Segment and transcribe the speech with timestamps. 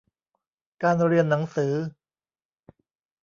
[0.83, 1.73] การเรียนหนังสือ